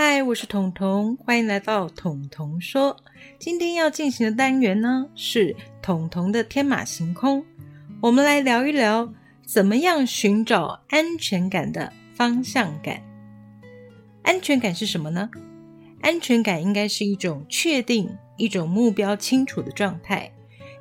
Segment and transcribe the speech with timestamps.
[0.00, 2.96] 嗨，我是彤彤，欢迎来到彤彤说。
[3.36, 7.44] 今天要进行的单元呢是彤彤的天马行空，
[8.00, 9.12] 我们来聊一聊
[9.44, 13.02] 怎么样寻找安全感的方向感。
[14.22, 15.28] 安全感是什么呢？
[16.00, 20.30] 安全感应该是一种确定、一种目标清楚的状态。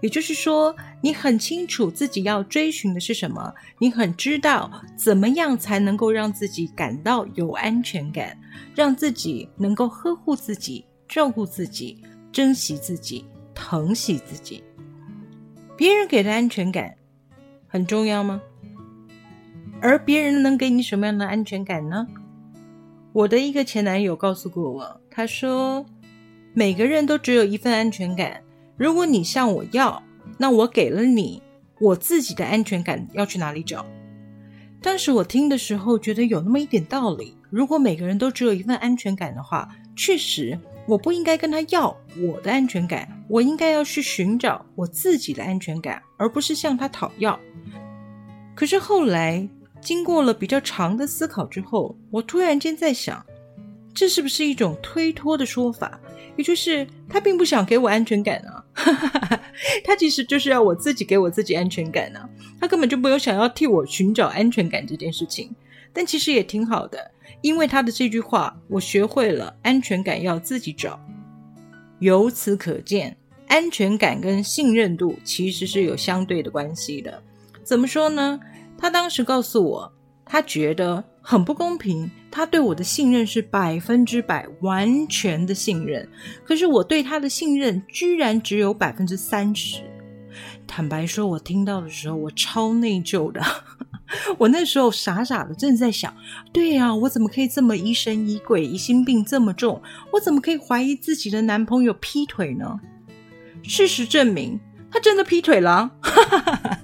[0.02, 8.38] 也就是说，你很清楚自己要追寻的是什么，你很知道怎么样才能够让自己感到有安全感，
[8.76, 12.02] 让自己能够呵护自己、照顾自己、
[12.32, 13.26] 珍惜自己、
[13.56, 14.64] 疼惜自己。
[15.76, 16.96] 别人给的安全感
[17.68, 18.42] 很重要吗？
[19.82, 22.08] 而别人能给你什么样的安全感呢？
[23.14, 25.84] 我的一个前男友告诉过我，他说
[26.54, 28.42] ：“每个人都只有一份安全感。”
[28.78, 30.02] 如果你向我要，
[30.38, 31.42] 那我给了你，
[31.80, 33.86] 我自己的安全感要去哪里找？
[34.82, 37.36] 当时我听的时候觉得有那么一点道理。
[37.50, 47.40] 如果每个人都只有一份安全感的话，确实我不应该跟他要我的安全感，我应该要去寻找我自己的安全感，而不是向他讨要。
[48.54, 49.48] 可是后来
[49.82, 53.26] 经过了比较长的思考之后，我突然间在想，
[53.94, 56.00] 这是不是一种推脱的说法？
[56.36, 58.57] 也就是他并不想给我安全感啊。
[59.84, 62.20] 他其实就是要我自己给我自己安全感呢，
[62.62, 65.54] 他根本就没有想要替我寻找安全感这件事情。
[65.94, 67.12] 但其实也挺好的，
[67.42, 71.00] 因为他的这句话，我学会了安全感要自己找。
[72.00, 77.24] 由此可见，安全感跟信任度其实是有相对的关系的。
[77.64, 78.40] 怎么说呢？
[78.78, 79.92] 他当时告诉我，
[80.30, 81.04] 他觉得。
[81.30, 86.08] 很不公平，他对我的信任是百分之百完全的信任，
[86.46, 89.82] 可是我对他的信任居然只有百分之三十。
[90.66, 93.42] 坦白说，我听到的时候我超内疚的。
[94.40, 96.16] 我那时候傻傻的正在想，
[96.54, 99.82] 对呀，我怎么可以这么疑神疑鬼，疑心病这么重？
[100.14, 102.80] 我怎么可以怀疑自己的男朋友劈腿呢？
[103.64, 104.58] 事实证明，
[104.90, 105.92] 他真的劈腿了。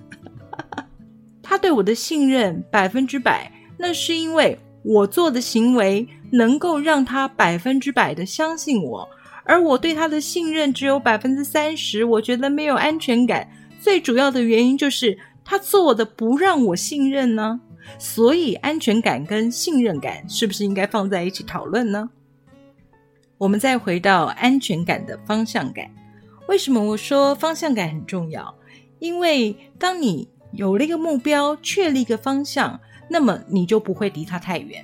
[1.63, 3.50] 对我的信任百分之百。
[3.78, 9.07] 那是因为我做的行为能够让他百分之百的相信我，
[9.46, 13.50] 而我对他的信任只有百分之三十，我觉得没有安全感。
[13.79, 17.62] 最主要的原因就是他做的不让我信任呢。
[17.97, 22.09] 所以安全感跟信任感是不是应该放在一起讨论呢？
[23.38, 25.90] 我们再回到安全感的方向感，
[26.50, 28.53] 为什么我说方向感很重要？
[29.00, 32.80] 因为当你有了一个目标，确立一个方向。
[33.09, 34.84] 那么你就不会离他太远。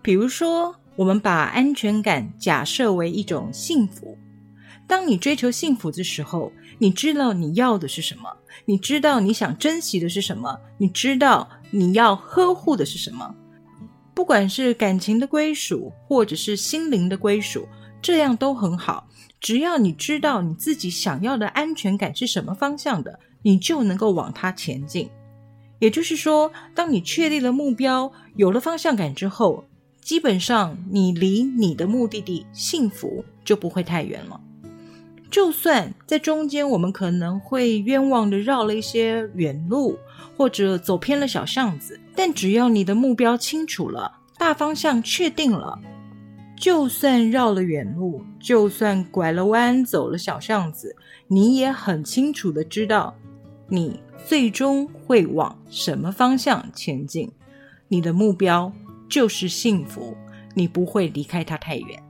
[0.00, 4.16] 比如说，我们把安全感假设为一种幸福。
[4.86, 8.30] 当你追求幸福的时候，你知道你要的是什么，
[8.64, 13.34] 你知道你想珍惜的是什么，你知道你要呵护的是什么。
[14.14, 17.66] 不管是感情的归属，或者是心灵的归属，
[18.00, 19.08] 这样都很好。
[19.40, 25.10] 只要你知道你自己想要的安全感是什么方向的，你就能够往它前进。
[25.78, 29.64] 也就是说，当你确立了目标，有了方向感之后，
[30.00, 34.40] 基本上你离你的目的地幸福就不会太远了。
[35.30, 39.98] 就算在中间我们可能会冤枉的绕了一些远路，
[40.36, 45.78] 或者走偏了小巷子，但只要你的目标清楚了，大方向确定了，
[46.56, 50.94] 就算绕了远路，就算拐了弯走了小巷子，
[51.28, 53.16] 你也很清楚的知道
[53.72, 54.00] 你。
[54.24, 57.28] 最终会往什么方向前进？
[57.88, 58.72] 你的目标
[59.08, 60.16] 就是幸福，
[60.54, 62.00] 你不会离开它太远。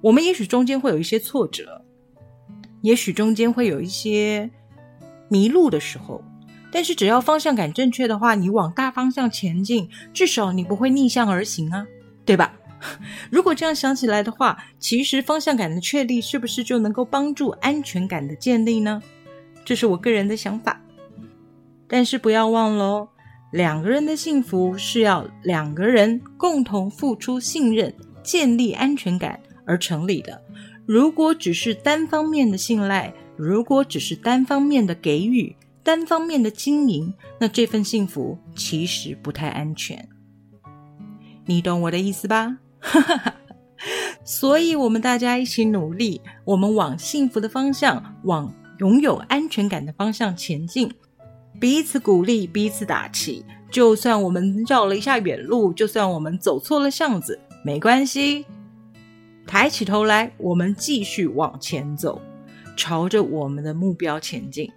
[0.00, 1.84] 我们也许中间会有一些挫折，
[2.80, 4.50] 也许中间会有一些
[5.28, 6.24] 迷路的时候，
[6.72, 11.86] 但是只要方向感正确的话，你往大方向前进，至少你不会逆向而行啊，
[12.24, 12.58] 对吧？
[13.30, 19.02] 如果这样想起来的话，其实方向感的确立是不是就能够帮助安全感的建立呢？
[19.64, 20.80] 这是我个人的想法。
[21.86, 23.08] 但是不要忘了哦，
[23.52, 30.42] 两个人的幸福是要两个人共同付出信任、建立安全感而成立的。
[30.86, 40.08] 如果只是单方面的信赖，如果只是单方面的给予、单方面的经营，那这份幸福其实不太安全。
[41.46, 42.58] 你懂我的意思吧？
[44.24, 50.92] 所以，我们大家一起努力，我们往幸福的方向，往拥有安全感的方向前进。
[51.60, 53.44] 彼此鼓励，彼此打气。
[53.70, 58.44] 就算我们绕了一下远路，就算我们走错了巷子，没关系。
[59.46, 62.20] 抬起头来，我们继续往前走，
[62.76, 64.70] 朝着我们的目标前进。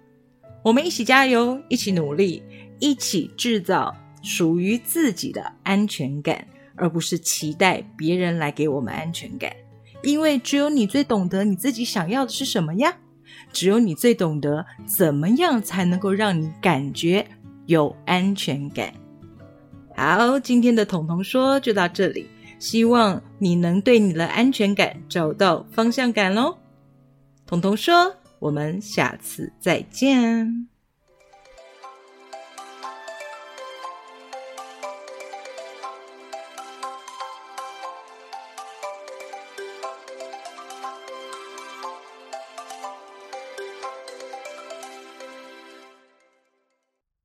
[0.62, 2.42] 我们一起加油，一起努力，
[2.78, 9.52] 一起制造属于自己的安全感，而不是期待别人来给我们安全感。
[10.02, 12.96] 因为只有你最懂得你自己想要的是什么呀，
[13.52, 17.26] 只有你最懂得怎么样才能够让你感觉
[17.66, 18.92] 有安全感。
[19.96, 22.28] 好，今天的彤彤说就到这里，
[22.58, 26.56] 希望你能对你的安全感找到方向感喽。
[27.46, 30.68] 彤彤说，我们下次再见。